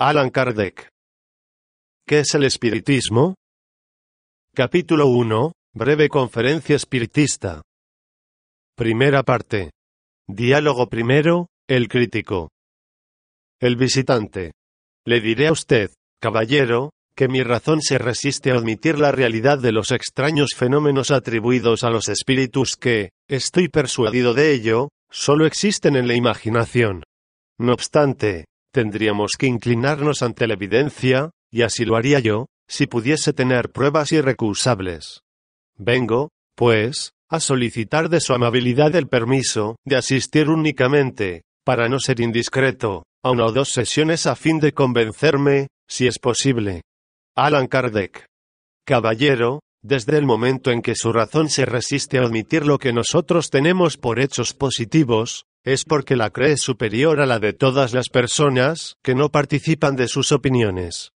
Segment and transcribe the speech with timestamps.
[0.00, 0.86] Alan Kardec.
[2.06, 3.34] ¿Qué es el espiritismo?
[4.54, 5.50] Capítulo 1.
[5.74, 7.62] Breve conferencia espiritista.
[8.76, 9.72] Primera parte.
[10.28, 12.48] Diálogo primero, el crítico.
[13.60, 14.52] El visitante.
[15.04, 15.90] Le diré a usted,
[16.20, 21.82] caballero, que mi razón se resiste a admitir la realidad de los extraños fenómenos atribuidos
[21.82, 27.02] a los espíritus que, estoy persuadido de ello, solo existen en la imaginación.
[27.58, 33.32] No obstante, tendríamos que inclinarnos ante la evidencia, y así lo haría yo, si pudiese
[33.32, 35.22] tener pruebas irrecusables.
[35.76, 42.20] Vengo, pues, a solicitar de su amabilidad el permiso de asistir únicamente, para no ser
[42.20, 46.82] indiscreto, a una o dos sesiones a fin de convencerme, si es posible.
[47.36, 48.26] Alan Kardec.
[48.86, 53.50] Caballero, desde el momento en que su razón se resiste a admitir lo que nosotros
[53.50, 58.96] tenemos por hechos positivos, es porque la cree superior a la de todas las personas
[59.02, 61.12] que no participan de sus opiniones.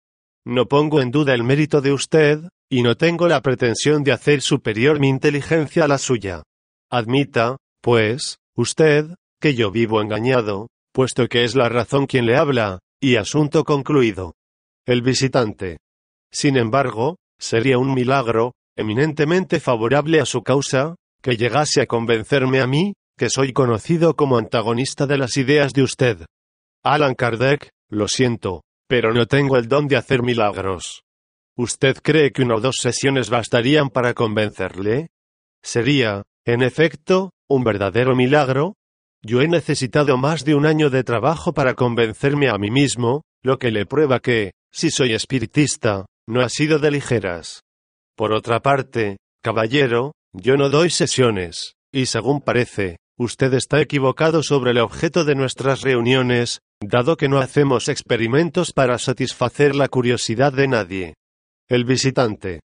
[0.45, 4.41] No pongo en duda el mérito de usted, y no tengo la pretensión de hacer
[4.41, 6.43] superior mi inteligencia a la suya.
[6.91, 9.07] Admita, pues, usted,
[9.41, 14.35] que yo vivo engañado, puesto que es la razón quien le habla, y asunto concluido.
[14.87, 15.79] El visitante.
[16.33, 22.67] Sin embargo, sería un milagro, eminentemente favorable a su causa, que llegase a convencerme a
[22.67, 26.25] mí, que soy conocido como antagonista de las ideas de usted.
[26.83, 31.03] Alan Kardec, lo siento, pero no tengo el don de hacer milagros.
[31.57, 35.09] ¿Usted cree que una o dos sesiones bastarían para convencerle?
[35.63, 38.77] Sería, en efecto, un verdadero milagro.
[39.23, 43.59] Yo he necesitado más de un año de trabajo para convencerme a mí mismo, lo
[43.59, 47.63] que le prueba que, si soy espiritista, no ha sido de ligeras.
[48.17, 54.71] Por otra parte, caballero, yo no doy sesiones, y según parece, Usted está equivocado sobre
[54.71, 60.69] el objeto de nuestras reuniones, dado que no hacemos experimentos para satisfacer la curiosidad de
[60.69, 61.15] nadie.
[61.69, 62.61] El visitante.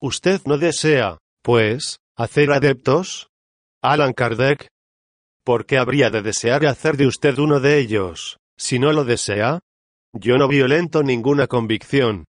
[0.00, 3.30] ¿Usted no desea, pues, hacer adeptos?
[3.82, 4.68] Alan Kardec.
[5.44, 9.58] ¿Por qué habría de desear hacer de usted uno de ellos, si no lo desea?
[10.12, 12.26] Yo no violento ninguna convicción.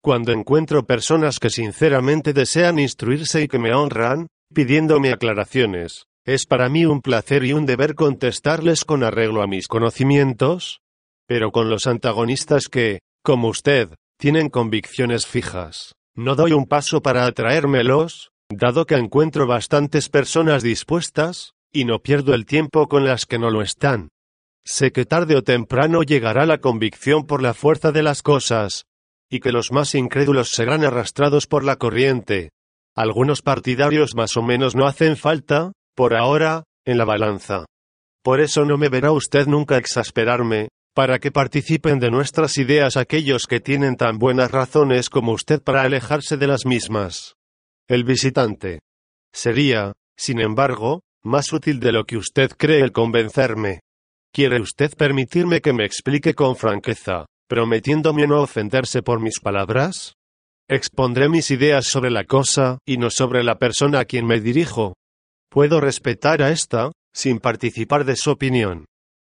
[0.00, 6.68] Cuando encuentro personas que sinceramente desean instruirse y que me honran, pidiéndome aclaraciones, es para
[6.68, 10.80] mí un placer y un deber contestarles con arreglo a mis conocimientos,
[11.26, 15.94] pero con los antagonistas que, como usted, tienen convicciones fijas.
[16.16, 22.34] No doy un paso para atraérmelos, dado que encuentro bastantes personas dispuestas, y no pierdo
[22.34, 24.08] el tiempo con las que no lo están.
[24.64, 28.84] Sé que tarde o temprano llegará la convicción por la fuerza de las cosas,
[29.30, 32.50] y que los más incrédulos serán arrastrados por la corriente.
[32.96, 37.64] Algunos partidarios más o menos no hacen falta, por ahora, en la balanza.
[38.22, 43.46] Por eso no me verá usted nunca exasperarme, para que participen de nuestras ideas aquellos
[43.46, 47.34] que tienen tan buenas razones como usted para alejarse de las mismas.
[47.88, 48.80] El visitante.
[49.32, 53.80] Sería, sin embargo, más útil de lo que usted cree el convencerme.
[54.32, 60.14] ¿Quiere usted permitirme que me explique con franqueza, prometiéndome no ofenderse por mis palabras?
[60.68, 64.94] Expondré mis ideas sobre la cosa, y no sobre la persona a quien me dirijo,
[65.56, 68.84] Puedo respetar a esta, sin participar de su opinión.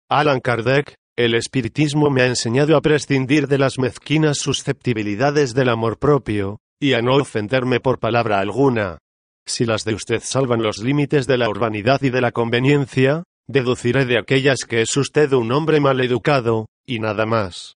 [0.09, 5.99] Alan Kardec, el espiritismo me ha enseñado a prescindir de las mezquinas susceptibilidades del amor
[5.99, 9.01] propio, y a no ofenderme por palabra alguna.
[9.47, 14.07] Si las de usted salvan los límites de la urbanidad y de la conveniencia, deduciré
[14.07, 17.75] de aquellas que es usted un hombre mal educado, y nada más.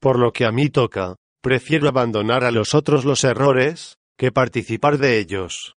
[0.00, 4.96] Por lo que a mí toca, prefiero abandonar a los otros los errores, que participar
[4.96, 5.74] de ellos.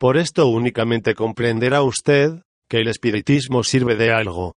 [0.00, 2.40] Por esto únicamente comprenderá usted,
[2.70, 4.54] que el espiritismo sirve de algo.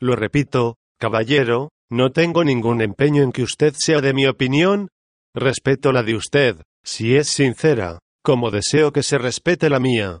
[0.00, 4.86] Lo repito, caballero, no tengo ningún empeño en que usted sea de mi opinión,
[5.34, 10.20] respeto la de usted, si es sincera, como deseo que se respete la mía.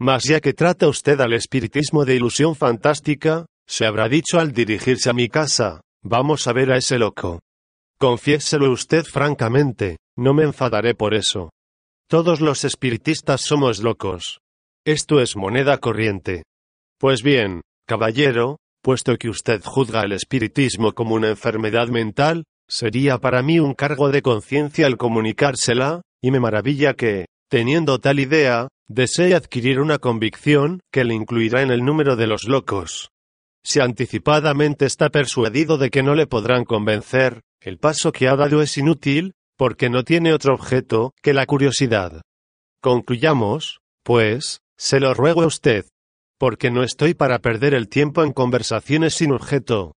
[0.00, 5.10] Mas ya que trata usted al espiritismo de ilusión fantástica, se habrá dicho al dirigirse
[5.10, 7.38] a mi casa, vamos a ver a ese loco.
[8.00, 11.50] Confiéselo usted francamente, no me enfadaré por eso.
[12.10, 14.40] Todos los espiritistas somos locos.
[14.86, 16.44] Esto es moneda corriente.
[16.98, 23.42] Pues bien, caballero, puesto que usted juzga el espiritismo como una enfermedad mental, sería para
[23.42, 29.34] mí un cargo de conciencia el comunicársela, y me maravilla que, teniendo tal idea, desee
[29.34, 33.10] adquirir una convicción que le incluirá en el número de los locos.
[33.62, 38.62] Si anticipadamente está persuadido de que no le podrán convencer, el paso que ha dado
[38.62, 42.22] es inútil, porque no tiene otro objeto que la curiosidad.
[42.80, 45.84] Concluyamos, pues, se lo ruego a usted,
[46.38, 49.96] porque no estoy para perder el tiempo en conversaciones sin objeto.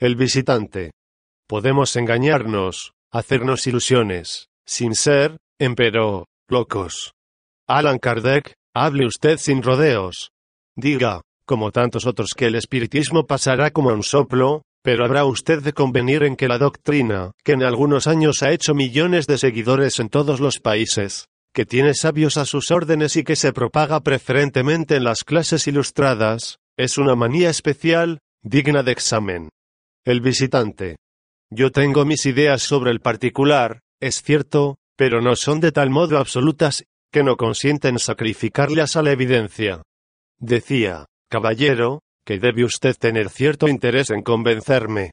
[0.00, 0.92] El visitante.
[1.46, 7.12] Podemos engañarnos, hacernos ilusiones, sin ser, empero, locos.
[7.68, 10.30] Alan Kardec, hable usted sin rodeos.
[10.74, 15.72] Diga, como tantos otros, que el espiritismo pasará como un soplo, pero habrá usted de
[15.72, 20.08] convenir en que la doctrina, que en algunos años ha hecho millones de seguidores en
[20.08, 25.04] todos los países, que tiene sabios a sus órdenes y que se propaga preferentemente en
[25.04, 29.48] las clases ilustradas, es una manía especial, digna de examen.
[30.04, 30.96] El visitante.
[31.50, 36.18] Yo tengo mis ideas sobre el particular, es cierto, pero no son de tal modo
[36.18, 39.82] absolutas, que no consienten sacrificarlas a la evidencia.
[40.40, 45.12] Decía, caballero, que debe usted tener cierto interés en convencerme.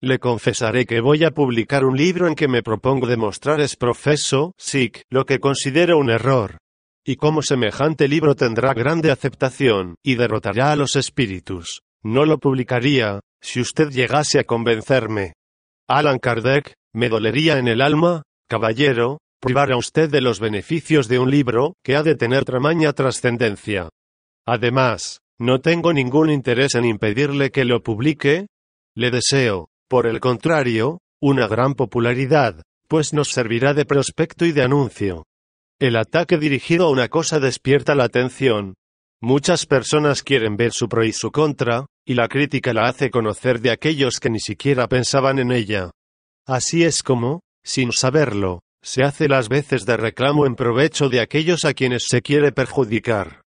[0.00, 4.52] Le confesaré que voy a publicar un libro en que me propongo demostrar es profeso,
[4.56, 6.58] SIC, lo que considero un error.
[7.04, 13.20] Y como semejante libro tendrá grande aceptación, y derrotará a los espíritus, no lo publicaría,
[13.40, 15.32] si usted llegase a convencerme.
[15.88, 21.18] Alan Kardec, me dolería en el alma, caballero, privar a usted de los beneficios de
[21.18, 23.88] un libro que ha de tener tramaña trascendencia.
[24.46, 28.48] Además, no tengo ningún interés en impedirle que lo publique.
[28.96, 34.62] Le deseo, por el contrario, una gran popularidad, pues nos servirá de prospecto y de
[34.62, 35.24] anuncio.
[35.78, 38.74] El ataque dirigido a una cosa despierta la atención.
[39.20, 43.60] Muchas personas quieren ver su pro y su contra, y la crítica la hace conocer
[43.60, 45.90] de aquellos que ni siquiera pensaban en ella.
[46.46, 51.64] Así es como, sin saberlo, se hace las veces de reclamo en provecho de aquellos
[51.64, 53.42] a quienes se quiere perjudicar.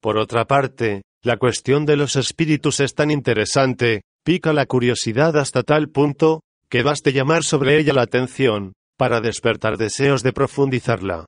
[0.00, 5.62] Por otra parte, la cuestión de los espíritus es tan interesante, pica la curiosidad hasta
[5.62, 11.26] tal punto, que baste llamar sobre ella la atención, para despertar deseos de profundizarla.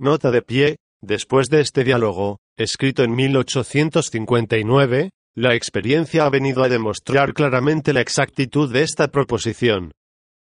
[0.00, 6.68] Nota de pie, después de este diálogo, escrito en 1859, la experiencia ha venido a
[6.68, 9.92] demostrar claramente la exactitud de esta proposición.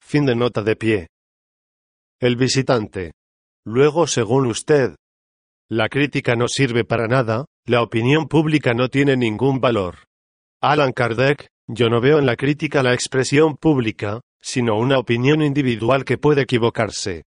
[0.01, 1.07] Fin de nota de pie.
[2.19, 3.13] El visitante.
[3.65, 4.95] Luego, según usted,
[5.69, 9.99] la crítica no sirve para nada, la opinión pública no tiene ningún valor.
[10.61, 16.03] Alan Kardec, yo no veo en la crítica la expresión pública, sino una opinión individual
[16.03, 17.23] que puede equivocarse.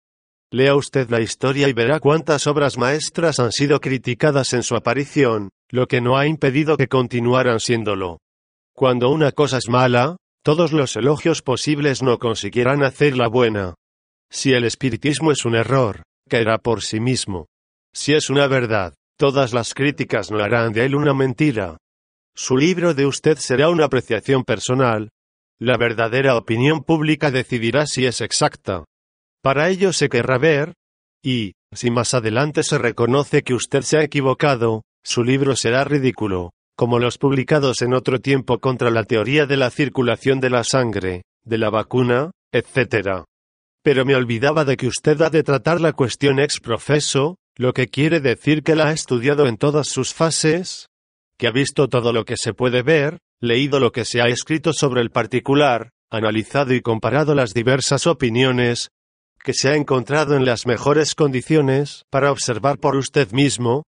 [0.53, 5.49] Lea usted la historia y verá cuántas obras maestras han sido criticadas en su aparición,
[5.71, 8.19] lo que no ha impedido que continuaran siéndolo.
[8.75, 13.75] Cuando una cosa es mala, todos los elogios posibles no conseguirán hacerla buena.
[14.31, 17.47] Si el espiritismo es un error, caerá por sí mismo.
[17.95, 21.79] Si es una verdad, Todas las críticas no harán de él una mentira.
[22.35, 25.09] Su libro de usted será una apreciación personal.
[25.59, 28.85] La verdadera opinión pública decidirá si es exacta.
[29.43, 30.75] Para ello se querrá ver,
[31.23, 36.51] y, si más adelante se reconoce que usted se ha equivocado, su libro será ridículo,
[36.77, 41.23] como los publicados en otro tiempo contra la teoría de la circulación de la sangre,
[41.45, 43.25] de la vacuna, etc.
[43.83, 47.89] Pero me olvidaba de que usted ha de tratar la cuestión ex profeso, lo que
[47.89, 50.91] quiere decir que la ha estudiado en todas sus fases,
[51.39, 54.75] que ha visto todo lo que se puede ver, leído lo que se ha escrito
[54.75, 58.91] sobre el particular, analizado y comparado las diversas opiniones,
[59.43, 63.85] que se ha encontrado en las mejores condiciones para observar por usted mismo,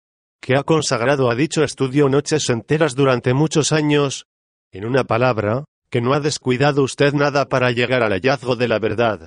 [0.42, 4.26] que ha consagrado a dicho estudio noches enteras durante muchos años,
[4.72, 8.78] en una palabra, que no ha descuidado usted nada para llegar al hallazgo de la
[8.78, 9.26] verdad.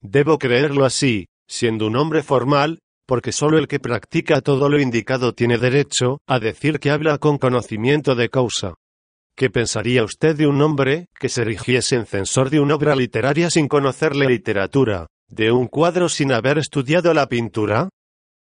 [0.00, 5.34] Debo creerlo así, siendo un hombre formal, porque solo el que practica todo lo indicado
[5.34, 8.74] tiene derecho a decir que habla con conocimiento de causa.
[9.36, 13.50] ¿Qué pensaría usted de un hombre que se erigiese en censor de una obra literaria
[13.50, 17.88] sin conocer la literatura, de un cuadro sin haber estudiado la pintura?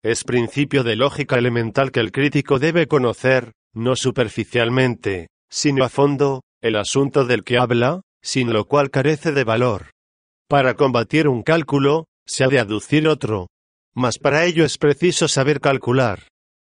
[0.04, 6.42] Es principio de lógica elemental que el crítico debe conocer, no superficialmente, sino a fondo,
[6.60, 9.90] el asunto del que habla, sin lo cual carece de valor.
[10.48, 13.48] Para combatir un cálculo, se ha de aducir otro,
[13.94, 16.28] mas para ello es preciso saber calcular.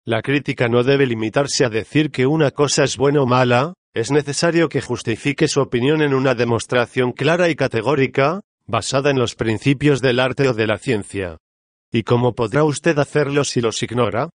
[0.04, 4.10] La crítica no debe limitarse a decir que una cosa es buena o mala, es
[4.10, 10.00] necesario que justifique su opinión en una demostración clara y categórica, basada en los principios
[10.00, 11.38] del arte o de la ciencia.
[11.92, 14.30] ¿Y cómo podrá usted hacerlo si los ignora?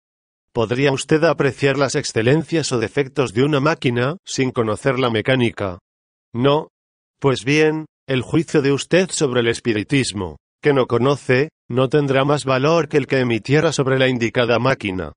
[0.54, 5.80] ¿Podría usted apreciar las excelencias o defectos de una máquina sin conocer la mecánica?
[6.34, 6.70] No.
[7.20, 12.46] Pues bien, el juicio de usted sobre el espiritismo, que no conoce, no tendrá más
[12.46, 15.14] valor que el que emitiera sobre la indicada máquina.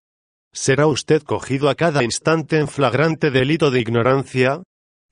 [0.53, 4.63] ¿Será usted cogido a cada instante en flagrante delito de ignorancia?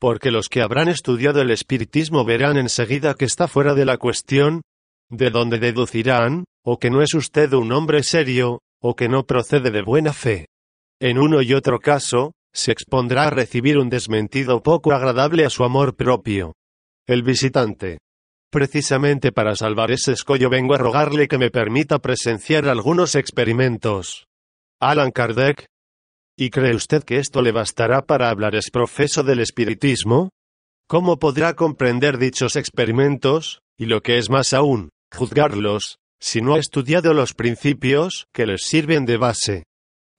[0.00, 4.62] Porque los que habrán estudiado el espiritismo verán enseguida que está fuera de la cuestión,
[5.10, 9.70] de donde deducirán, o que no es usted un hombre serio, o que no procede
[9.70, 10.46] de buena fe.
[11.00, 15.64] En uno y otro caso, se expondrá a recibir un desmentido poco agradable a su
[15.64, 16.54] amor propio.
[17.06, 17.98] El visitante.
[18.50, 24.26] Precisamente para salvar ese escollo vengo a rogarle que me permita presenciar algunos experimentos.
[24.80, 25.66] Alan Kardec.
[26.34, 30.30] ¿Y cree usted que esto le bastará para hablar es profeso del espiritismo?
[30.88, 36.58] ¿Cómo podrá comprender dichos experimentos, y lo que es más aún, juzgarlos, si no ha
[36.58, 39.64] estudiado los principios que les sirven de base?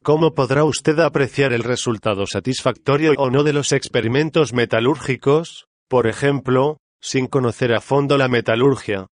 [0.03, 6.77] ¿Cómo podrá usted apreciar el resultado satisfactorio o no de los experimentos metalúrgicos, por ejemplo,
[7.01, 9.07] sin conocer a fondo la metalurgia?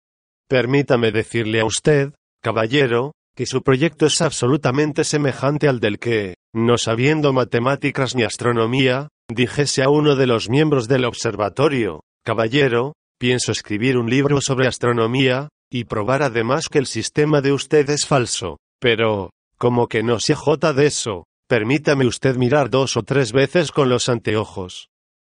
[0.48, 2.12] Permítame decirle a usted,
[2.42, 9.08] caballero, que su proyecto es absolutamente semejante al del que, no sabiendo matemáticas ni astronomía,
[9.28, 15.48] Dijese a uno de los miembros del observatorio, caballero, pienso escribir un libro sobre astronomía,
[15.72, 18.58] y probar además que el sistema de usted es falso.
[18.78, 23.72] Pero, como que no se jota de eso, permítame usted mirar dos o tres veces
[23.72, 24.90] con los anteojos.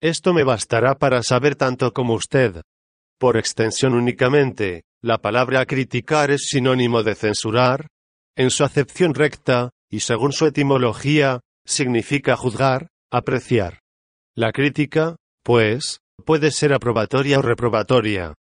[0.05, 2.61] Esto me bastará para saber tanto como usted.
[3.19, 7.87] Por extensión únicamente, la palabra criticar es sinónimo de censurar.
[8.37, 13.79] En su acepción recta, y según su etimología, significa juzgar, apreciar.
[14.37, 18.35] La crítica, pues, puede ser aprobatoria o reprobatoria.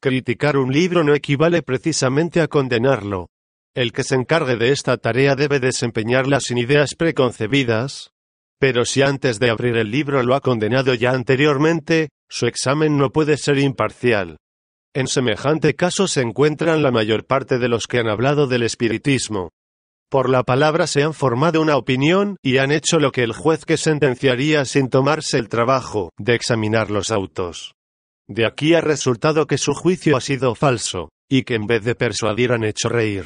[0.00, 3.28] Criticar un libro no equivale precisamente a condenarlo.
[3.74, 8.12] El que se encargue de esta tarea debe desempeñarla sin ideas preconcebidas,
[8.62, 13.10] pero si antes de abrir el libro lo ha condenado ya anteriormente, su examen no
[13.10, 14.36] puede ser imparcial.
[14.94, 19.50] En semejante caso se encuentran la mayor parte de los que han hablado del espiritismo.
[20.08, 23.64] Por la palabra se han formado una opinión y han hecho lo que el juez
[23.64, 27.72] que sentenciaría sin tomarse el trabajo de examinar los autos.
[28.28, 31.96] De aquí ha resultado que su juicio ha sido falso, y que en vez de
[31.96, 33.24] persuadir han hecho reír.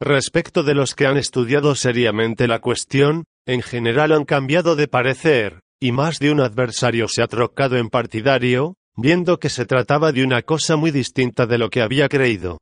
[0.00, 5.60] Respecto de los que han estudiado seriamente la cuestión, en general han cambiado de parecer,
[5.80, 10.24] y más de un adversario se ha trocado en partidario, viendo que se trataba de
[10.24, 12.58] una cosa muy distinta de lo que había creído.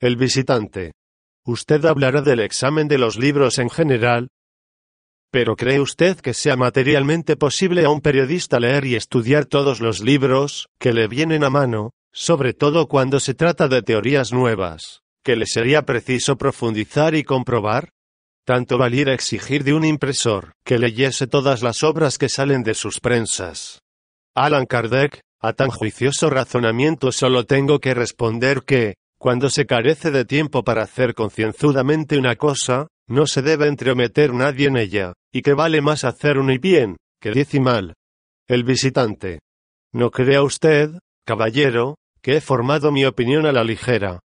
[0.00, 0.92] El visitante,
[1.46, 4.28] Usted hablará del examen de los libros en general.
[5.32, 10.00] Pero ¿cree usted que sea materialmente posible a un periodista leer y estudiar todos los
[10.00, 15.36] libros que le vienen a mano, sobre todo cuando se trata de teorías nuevas, que
[15.36, 17.90] le sería preciso profundizar y comprobar?
[18.46, 23.00] Tanto valiera exigir de un impresor que leyese todas las obras que salen de sus
[23.00, 23.80] prensas.
[24.34, 30.24] Alan Kardec, a tan juicioso razonamiento solo tengo que responder que, cuando se carece de
[30.24, 35.54] tiempo para hacer concienzudamente una cosa, no se debe entremeter nadie en ella, y que
[35.54, 37.94] vale más hacer un y bien, que diez y mal.
[38.48, 39.40] El visitante.
[39.92, 40.90] No crea usted,
[41.26, 44.20] caballero, que he formado mi opinión a la ligera.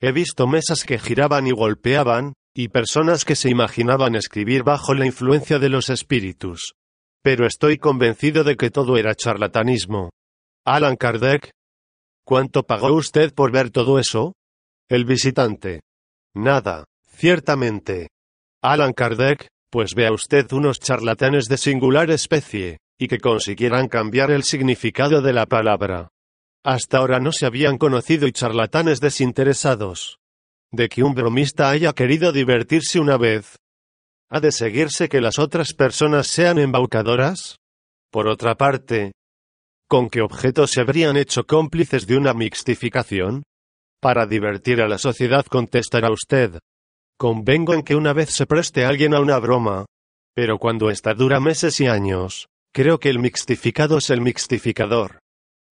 [0.00, 5.04] He visto mesas que giraban y golpeaban, y personas que se imaginaban escribir bajo la
[5.04, 6.72] influencia de los espíritus.
[7.22, 10.08] Pero estoy convencido de que todo era charlatanismo.
[10.64, 11.50] Alan Kardec,
[12.24, 14.32] ¿Cuánto pagó usted por ver todo eso?
[14.88, 15.82] El visitante.
[16.34, 18.08] Nada, ciertamente.
[18.62, 24.44] Alan Kardec, pues vea usted unos charlatanes de singular especie, y que consiguieran cambiar el
[24.44, 26.08] significado de la palabra.
[26.64, 30.18] Hasta ahora no se habían conocido y charlatanes desinteresados.
[30.72, 33.56] De que un bromista haya querido divertirse una vez.
[34.30, 37.56] ¿Ha de seguirse que las otras personas sean embaucadoras?
[38.10, 39.12] Por otra parte,
[39.88, 43.44] ¿Con qué objeto se habrían hecho cómplices de una mixtificación?
[44.00, 46.58] Para divertir a la sociedad contestará usted.
[47.16, 49.86] Convengo en que una vez se preste alguien a una broma.
[50.34, 55.20] Pero cuando esta dura meses y años, creo que el mixtificado es el mixtificador.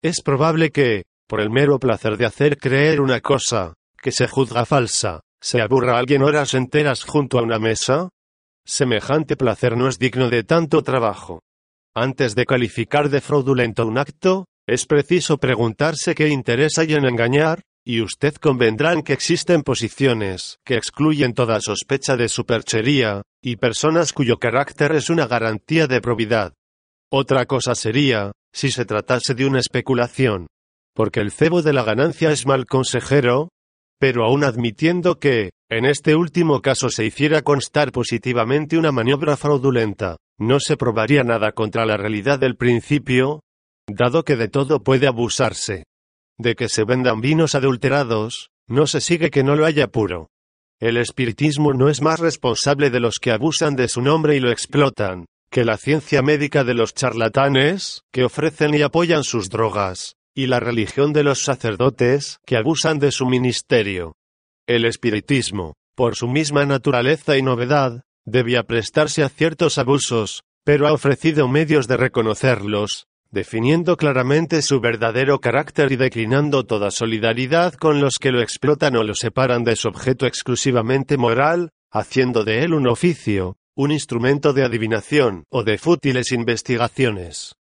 [0.01, 3.75] Es probable que, por el mero placer de hacer creer una cosa,
[4.05, 8.11] que se juzga falsa, se aburra alguien horas enteras junto a una mesa.
[8.67, 11.41] Semejante placer no es digno de tanto trabajo.
[11.95, 17.63] Antes de calificar de fraudulento un acto, es preciso preguntarse qué interés hay en engañar,
[17.83, 24.13] y usted convendrá en que existen posiciones que excluyen toda sospecha de superchería, y personas
[24.13, 26.53] cuyo carácter es una garantía de probidad.
[27.11, 30.47] Otra cosa sería, si se tratase de una especulación.
[30.95, 33.49] Porque el cebo de la ganancia es mal consejero,
[33.99, 40.17] pero aun admitiendo que, en este último caso se hiciera constar positivamente una maniobra fraudulenta,
[40.39, 43.41] no se probaría nada contra la realidad del principio,
[43.89, 45.85] dado que de todo puede abusarse.
[46.39, 50.29] De que se vendan vinos adulterados, no se sigue que no lo haya puro.
[50.81, 54.51] El espiritismo no es más responsable de los que abusan de su nombre y lo
[54.51, 60.47] explotan, que la ciencia médica de los charlatanes, que ofrecen y apoyan sus drogas, y
[60.47, 64.17] la religión de los sacerdotes, que abusan de su ministerio.
[64.67, 70.93] El espiritismo, por su misma naturaleza y novedad, debía prestarse a ciertos abusos, pero ha
[70.93, 78.19] ofrecido medios de reconocerlos, definiendo claramente su verdadero carácter y declinando toda solidaridad con los
[78.19, 82.87] que lo explotan o lo separan de su objeto exclusivamente moral, haciendo de él un
[82.87, 87.57] oficio, un instrumento de adivinación o de fútiles investigaciones.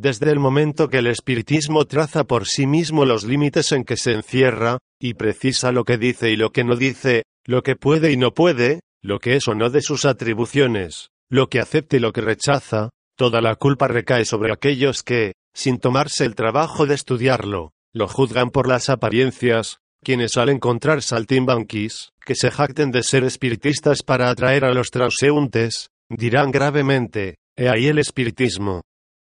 [0.00, 4.12] Desde el momento que el espiritismo traza por sí mismo los límites en que se
[4.12, 8.16] encierra, y precisa lo que dice y lo que no dice, lo que puede y
[8.16, 12.12] no puede, lo que es o no de sus atribuciones, lo que acepta y lo
[12.12, 17.72] que rechaza, toda la culpa recae sobre aquellos que, sin tomarse el trabajo de estudiarlo,
[17.92, 24.04] lo juzgan por las apariencias, quienes al encontrar saltimbanquis, que se jacten de ser espiritistas
[24.04, 28.82] para atraer a los transeúntes, dirán gravemente, he ahí el espiritismo.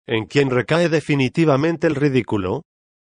[0.09, 2.63] ¿En quién recae definitivamente el ridículo?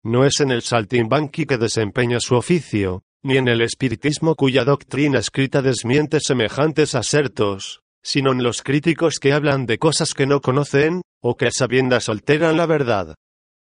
[0.05, 5.19] No es en el saltimbanqui que desempeña su oficio, ni en el espiritismo cuya doctrina
[5.19, 11.01] escrita desmiente semejantes asertos, sino en los críticos que hablan de cosas que no conocen,
[11.23, 13.15] o que a sabiendas alteran la verdad.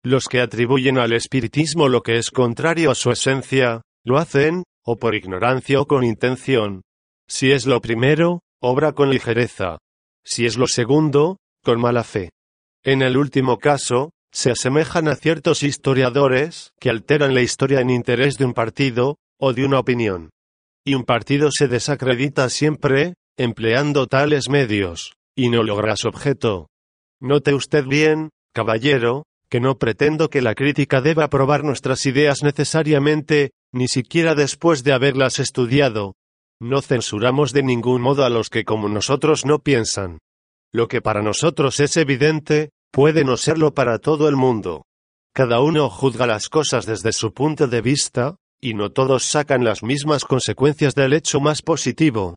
[0.04, 4.98] Los que atribuyen al espiritismo lo que es contrario a su esencia, lo hacen, o
[4.98, 6.82] por ignorancia o con intención.
[7.26, 9.78] Si es lo primero, obra con ligereza.
[10.24, 12.30] Si es lo segundo, con mala fe.
[12.86, 18.38] En el último caso, se asemejan a ciertos historiadores que alteran la historia en interés
[18.38, 20.30] de un partido, o de una opinión.
[20.84, 26.68] Y un partido se desacredita siempre, empleando tales medios, y no logra su objeto.
[27.20, 33.50] Note usted bien, caballero, que no pretendo que la crítica deba probar nuestras ideas necesariamente,
[33.72, 36.14] ni siquiera después de haberlas estudiado.
[36.60, 40.18] No censuramos de ningún modo a los que como nosotros no piensan.
[40.72, 44.84] Lo que para nosotros es evidente, puede no serlo para todo el mundo.
[45.34, 49.82] Cada uno juzga las cosas desde su punto de vista, y no todos sacan las
[49.82, 52.36] mismas consecuencias del hecho más positivo.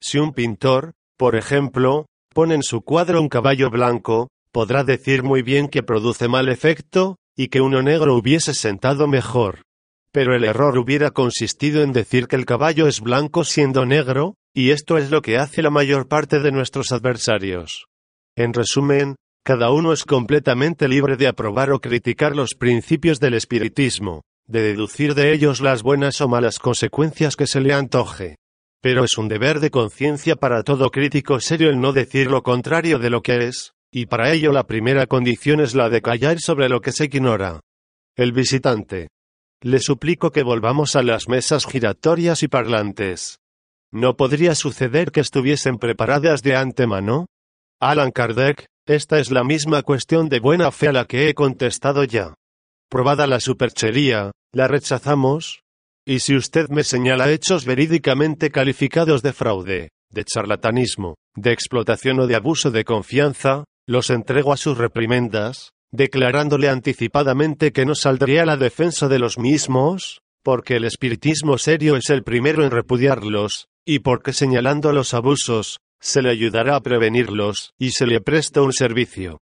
[0.00, 5.42] Si un pintor, por ejemplo, pone en su cuadro un caballo blanco, podrá decir muy
[5.42, 9.62] bien que produce mal efecto, y que uno negro hubiese sentado mejor.
[10.12, 14.70] Pero el error hubiera consistido en decir que el caballo es blanco siendo negro, y
[14.70, 17.86] esto es lo que hace la mayor parte de nuestros adversarios.
[18.34, 24.24] En resumen, cada uno es completamente libre de aprobar o criticar los principios del espiritismo,
[24.48, 28.38] de deducir de ellos las buenas o malas consecuencias que se le antoje.
[28.82, 32.98] Pero es un deber de conciencia para todo crítico serio el no decir lo contrario
[32.98, 36.68] de lo que es, y para ello la primera condición es la de callar sobre
[36.68, 37.60] lo que se ignora.
[38.16, 39.10] El visitante.
[39.62, 43.38] Le suplico que volvamos a las mesas giratorias y parlantes.
[43.92, 47.26] ¿No podría suceder que estuviesen preparadas de antemano?
[47.78, 52.04] Alan Kardec, esta es la misma cuestión de buena fe a la que he contestado
[52.04, 52.34] ya.
[52.88, 55.62] Probada la superchería, ¿la rechazamos?
[56.06, 62.26] Y si usted me señala hechos verídicamente calificados de fraude, de charlatanismo, de explotación o
[62.28, 68.46] de abuso de confianza, los entrego a sus reprimendas, declarándole anticipadamente que no saldría a
[68.46, 73.98] la defensa de los mismos, porque el espiritismo serio es el primero en repudiarlos, y
[73.98, 79.40] porque señalando los abusos, se le ayudará a prevenirlos, y se le presta un servicio.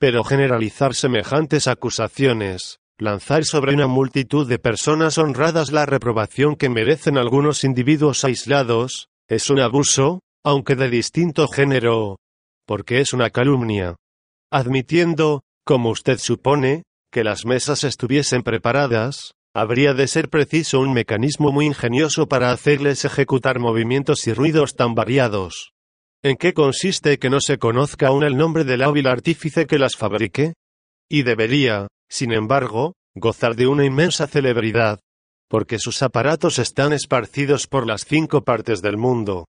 [0.00, 7.18] Pero generalizar semejantes acusaciones, lanzar sobre una multitud de personas honradas la reprobación que merecen
[7.18, 12.16] algunos individuos aislados, es un abuso, aunque de distinto género,
[12.66, 13.96] porque es una calumnia.
[14.50, 21.52] Admitiendo, como usted supone, que las mesas estuviesen preparadas, habría de ser preciso un mecanismo
[21.52, 25.74] muy ingenioso para hacerles ejecutar movimientos y ruidos tan variados.
[26.22, 29.94] ¿En qué consiste que no se conozca aún el nombre del hábil artífice que las
[29.96, 30.54] fabrique?
[31.08, 34.98] Y debería, sin embargo, gozar de una inmensa celebridad,
[35.48, 39.46] porque sus aparatos están esparcidos por las cinco partes del mundo.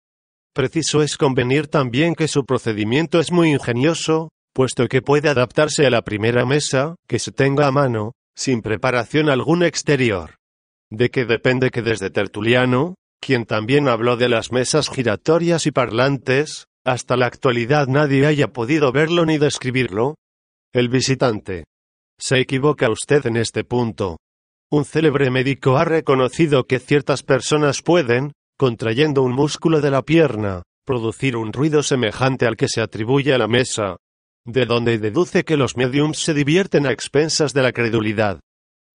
[0.53, 5.89] Preciso es convenir también que su procedimiento es muy ingenioso, puesto que puede adaptarse a
[5.89, 10.35] la primera mesa que se tenga a mano, sin preparación alguna exterior.
[10.91, 16.67] De que depende que desde Tertuliano, quien también habló de las mesas giratorias y parlantes,
[16.85, 20.15] hasta la actualidad nadie haya podido verlo ni describirlo.
[20.73, 21.65] El visitante.
[22.17, 24.17] Se equivoca usted en este punto.
[24.71, 30.63] Un célebre médico ha reconocido que ciertas personas pueden, contrayendo un músculo de la pierna,
[30.85, 33.97] producir un ruido semejante al que se atribuye a la mesa,
[34.45, 38.39] de donde deduce que los mediums se divierten a expensas de la credulidad.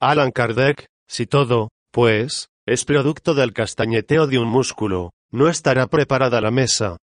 [0.00, 6.40] Alan Kardec, si todo, pues, es producto del castañeteo de un músculo, no estará preparada
[6.40, 6.96] la mesa.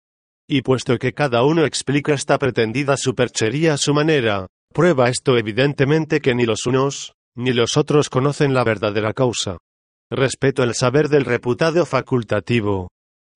[0.48, 6.20] Y puesto que cada uno explica esta pretendida superchería a su manera, prueba esto evidentemente
[6.20, 9.58] que ni los unos, ni los otros conocen la verdadera causa.
[10.10, 12.88] Respeto el saber del reputado facultativo,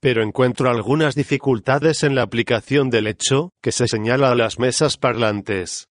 [0.01, 4.97] pero encuentro algunas dificultades en la aplicación del hecho que se señala a las mesas
[4.97, 5.85] parlantes.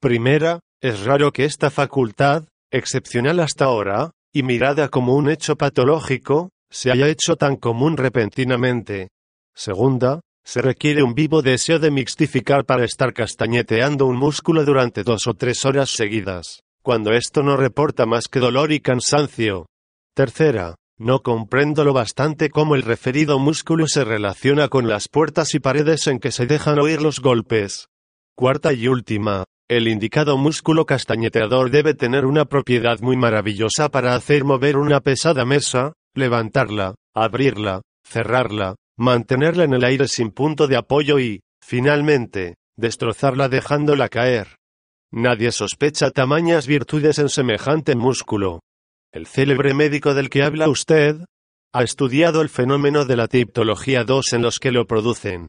[0.00, 6.50] Primera, Es raro que esta facultad, excepcional hasta ahora, y mirada como un hecho patológico,
[6.70, 9.08] se haya hecho tan común repentinamente.
[9.52, 15.26] Segunda, se requiere un vivo deseo de mixtificar para estar castañeteando un músculo durante dos
[15.26, 19.66] o tres horas seguidas, cuando esto no reporta más que dolor y cansancio.
[20.14, 25.58] Tercera, no comprendo lo bastante cómo el referido músculo se relaciona con las puertas y
[25.58, 27.88] paredes en que se dejan oír los golpes.
[28.36, 34.44] Cuarta y última, el indicado músculo castañeteador debe tener una propiedad muy maravillosa para hacer
[34.44, 41.18] mover una pesada mesa, levantarla, abrirla, cerrarla, mantenerla en el aire sin punto de apoyo
[41.18, 44.56] y, finalmente, destrozarla dejándola caer.
[45.12, 48.60] Nadie sospecha tamañas virtudes en semejante músculo.
[49.12, 51.16] El célebre médico del que habla usted,
[51.74, 55.48] ha estudiado el fenómeno de la tiptología 2 en los que lo producen.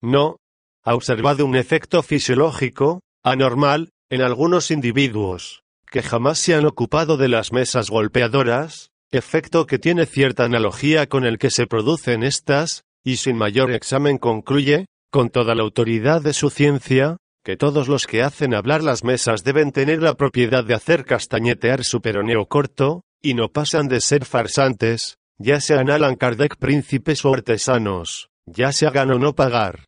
[0.00, 0.36] No,
[0.84, 7.26] ha observado un efecto fisiológico, anormal, en algunos individuos, que jamás se han ocupado de
[7.26, 13.16] las mesas golpeadoras, efecto que tiene cierta analogía con el que se producen estas, y
[13.16, 18.22] sin mayor examen concluye, con toda la autoridad de su ciencia, que todos los que
[18.22, 23.34] hacen hablar las mesas deben tener la propiedad de hacer castañetear su peroneo corto, y
[23.34, 29.10] no pasan de ser farsantes, ya sean Alan Kardec príncipes o artesanos, ya se hagan
[29.10, 29.85] o no pagar.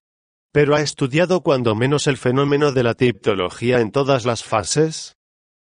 [0.52, 5.14] Pero ha estudiado cuando menos el fenómeno de la tiptología en todas las fases.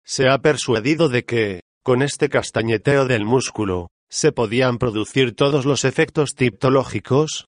[0.05, 5.85] Se ha persuadido de que, con este castañeteo del músculo, ¿se podían producir todos los
[5.85, 7.47] efectos tiptológicos?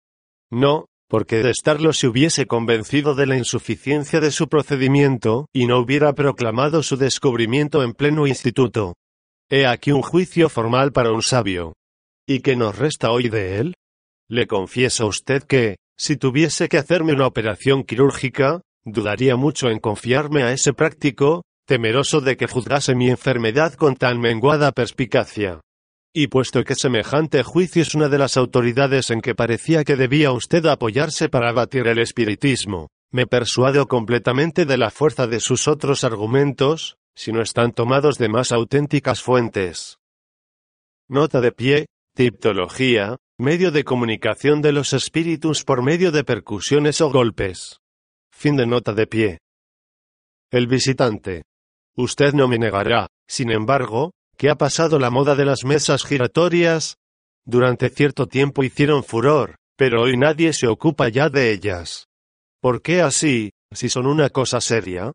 [0.50, 5.80] No, porque de estarlo se hubiese convencido de la insuficiencia de su procedimiento, y no
[5.80, 8.96] hubiera proclamado su descubrimiento en pleno instituto.
[9.50, 11.74] He aquí un juicio formal para un sabio.
[12.28, 13.74] ¿Y qué nos resta hoy de él?
[14.28, 19.80] Le confieso a usted que, si tuviese que hacerme una operación quirúrgica, dudaría mucho en
[19.80, 25.60] confiarme a ese práctico, temeroso de que juzgase mi enfermedad con tan menguada perspicacia.
[26.14, 30.32] Y puesto que semejante juicio es una de las autoridades en que parecía que debía
[30.32, 36.04] usted apoyarse para abatir el espiritismo, me persuado completamente de la fuerza de sus otros
[36.04, 39.98] argumentos, si no están tomados de más auténticas fuentes.
[41.10, 47.12] Nota de pie, tiptología, medio de comunicación de los espíritus por medio de percusiones o
[47.12, 47.80] golpes.
[48.32, 49.38] Fin de nota de pie.
[50.52, 51.44] El visitante.
[51.96, 56.98] Usted no me negará, sin embargo, que ha pasado la moda de las mesas giratorias.
[57.46, 62.08] Durante cierto tiempo hicieron furor, pero hoy nadie se ocupa ya de ellas.
[62.60, 65.12] ¿Por qué así, si son una cosa seria?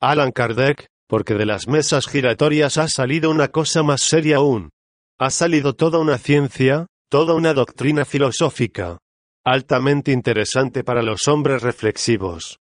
[0.00, 4.70] Alan Kardec, porque de las mesas giratorias ha salido una cosa más seria aún.
[5.18, 8.98] Ha salido toda una ciencia, toda una doctrina filosófica,
[9.44, 12.60] altamente interesante para los hombres reflexivos.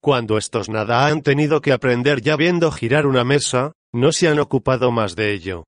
[0.00, 4.38] Cuando estos nada han tenido que aprender ya viendo girar una mesa, no se han
[4.38, 5.64] ocupado más de ello.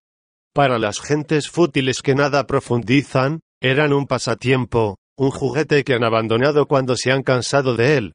[0.54, 6.66] Para las gentes fútiles que nada profundizan, eran un pasatiempo, un juguete que han abandonado
[6.66, 8.12] cuando se han cansado de él.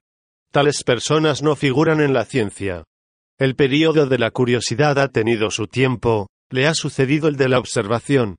[0.54, 2.86] Tales personas no figuran en la ciencia.
[3.38, 7.60] El período de la curiosidad ha tenido su tiempo, le ha sucedido el de la
[7.60, 8.38] observación.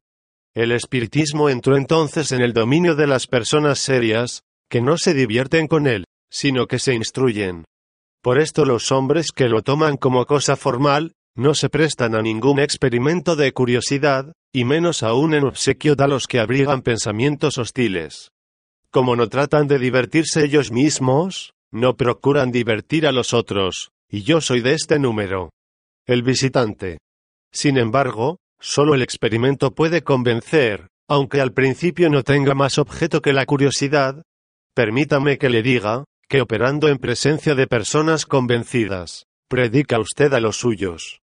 [0.56, 4.40] El espiritismo entró entonces en el dominio de las personas serias,
[4.70, 7.66] que no se divierten con él, sino que se instruyen.
[8.22, 12.58] Por esto los hombres que lo toman como cosa formal, no se prestan a ningún
[12.58, 18.30] experimento de curiosidad, y menos aún en obsequio da los que abrigan pensamientos hostiles.
[18.90, 24.40] Como no tratan de divertirse ellos mismos, no procuran divertir a los otros, y yo
[24.40, 25.50] soy de este número.
[26.06, 26.96] El visitante.
[27.52, 33.32] Sin embargo, solo el experimento puede convencer, aunque al principio no tenga más objeto que
[33.32, 34.22] la curiosidad.
[34.74, 40.56] Permítame que le diga, que operando en presencia de personas convencidas, predica usted a los
[40.56, 41.20] suyos.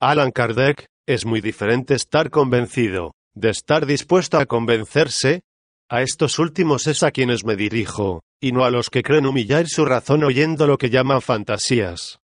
[0.00, 5.42] Alan Kardec, es muy diferente estar convencido, de estar dispuesto a convencerse.
[5.88, 9.66] A estos últimos es a quienes me dirijo, y no a los que creen humillar
[9.68, 12.20] su razón oyendo lo que llaman fantasías.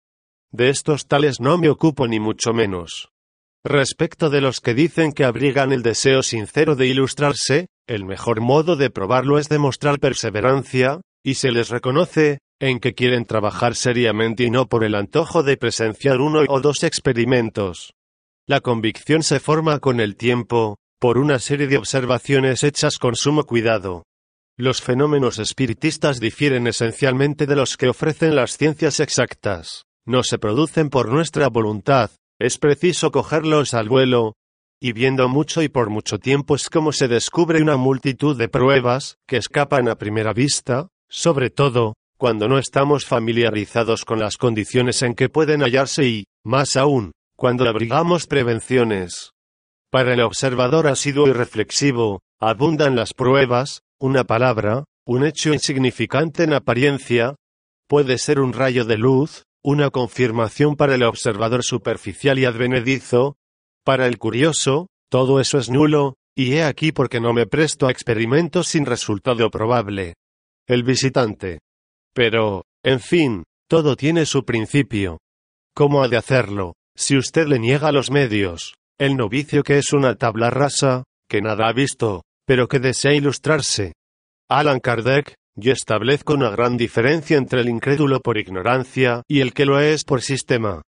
[0.51, 3.09] De estos tales no me ocupo ni mucho menos.
[3.69, 8.77] Respecto de los que dicen que abrigan el deseo sincero de ilustrarse, el mejor modo
[8.77, 14.51] de probarlo es demostrar perseverancia, y se les reconoce, en que quieren trabajar seriamente y
[14.51, 17.91] no por el antojo de presenciar uno o dos experimentos.
[18.47, 23.43] La convicción se forma con el tiempo, por una serie de observaciones hechas con sumo
[23.43, 24.03] cuidado.
[24.55, 29.83] Los fenómenos espiritistas difieren esencialmente de los que ofrecen las ciencias exactas.
[30.05, 34.33] No se producen por nuestra voluntad, es preciso cogerlos al vuelo,
[34.79, 39.17] y viendo mucho y por mucho tiempo es como se descubre una multitud de pruebas,
[39.27, 45.15] que escapan a primera vista, sobre todo, cuando no estamos familiarizados con las condiciones en
[45.15, 49.31] que pueden hallarse y, más aún, cuando abrigamos prevenciones.
[49.91, 56.53] Para el observador asiduo y reflexivo, abundan las pruebas, una palabra, un hecho insignificante en
[56.53, 57.35] apariencia,
[57.87, 63.35] puede ser un rayo de luz, una confirmación para el observador superficial y advenedizo,
[63.83, 67.91] para el curioso, todo eso es nulo, y he aquí porque no me presto a
[67.91, 70.13] experimentos sin resultado probable.
[70.67, 71.59] El visitante.
[72.13, 75.19] Pero, en fin, todo tiene su principio.
[75.75, 76.75] ¿Cómo ha de hacerlo?
[76.95, 81.67] Si usted le niega los medios, el novicio que es una tabla rasa, que nada
[81.67, 83.95] ha visto, pero que desea ilustrarse.
[84.47, 89.65] Alan Kardec, yo establezco una gran diferencia entre el incrédulo por ignorancia y el que
[89.65, 90.83] lo es por sistema.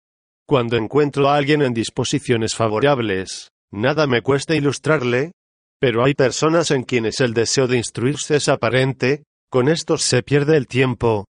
[0.44, 5.32] Cuando encuentro a alguien en disposiciones favorables, nada me cuesta ilustrarle,
[5.80, 10.56] pero hay personas en quienes el deseo de instruirse es aparente, con estos se pierde
[10.56, 11.26] el tiempo,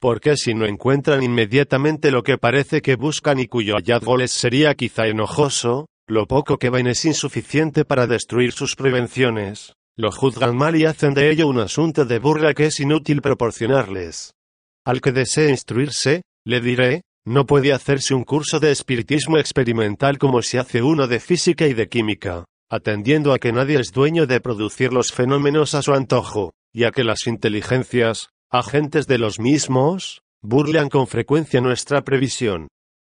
[0.00, 4.74] porque si no encuentran inmediatamente lo que parece que buscan y cuyo hallazgo les sería
[4.74, 9.74] quizá enojoso, lo poco que ven es insuficiente para destruir sus prevenciones.
[10.00, 14.32] Lo juzgan mal y hacen de ello un asunto de burla que es inútil proporcionarles.
[14.82, 20.40] Al que desee instruirse, le diré, no puede hacerse un curso de espiritismo experimental como
[20.40, 24.40] se hace uno de física y de química, atendiendo a que nadie es dueño de
[24.40, 30.22] producir los fenómenos a su antojo, y a que las inteligencias, agentes de los mismos,
[30.40, 32.68] burlan con frecuencia nuestra previsión.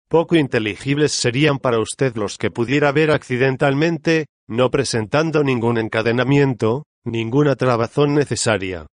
[0.09, 7.56] Poco inteligibles serían para usted los que pudiera ver accidentalmente, no presentando ningún encadenamiento, ninguna
[7.56, 8.88] trabazón necesaria.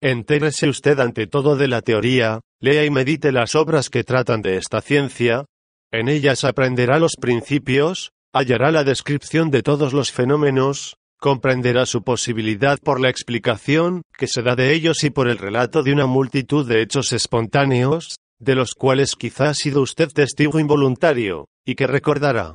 [0.00, 4.56] Entérese usted ante todo de la teoría, lea y medite las obras que tratan de
[4.56, 5.46] esta ciencia,
[5.92, 12.78] en ellas aprenderá los principios, hallará la descripción de todos los fenómenos, comprenderá su posibilidad
[12.82, 16.66] por la explicación que se da de ellos y por el relato de una multitud
[16.66, 22.54] de hechos espontáneos, de los cuales quizá ha sido usted testigo involuntario, y que recordará.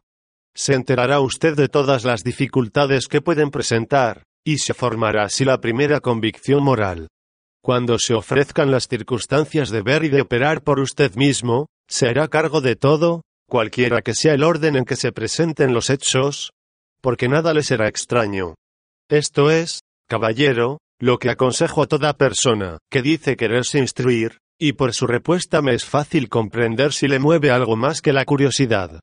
[0.57, 5.61] Se enterará usted de todas las dificultades que pueden presentar, y se formará así la
[5.61, 7.09] primera convicción moral.
[7.61, 12.27] Cuando se ofrezcan las circunstancias de ver y de operar por usted mismo, se hará
[12.27, 16.53] cargo de todo, cualquiera que sea el orden en que se presenten los hechos,
[17.01, 18.55] porque nada le será extraño.
[19.09, 24.95] Esto es, caballero, lo que aconsejo a toda persona que dice quererse instruir, y por
[24.95, 29.01] su respuesta me es fácil comprender si le mueve algo más que la curiosidad.